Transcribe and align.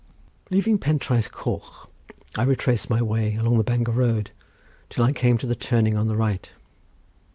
Leaving 0.49 0.79
Pentraeth 0.79 1.31
Coch 1.31 1.87
I 2.35 2.41
retraced 2.41 2.89
my 2.89 3.03
way 3.03 3.35
along 3.35 3.59
the 3.59 3.63
Bangor 3.63 3.91
road 3.93 4.31
till 4.89 5.03
I 5.05 5.11
came 5.11 5.37
to 5.37 5.45
the 5.45 5.53
turning 5.53 5.95
on 5.95 6.07
the 6.07 6.17
right. 6.17 6.49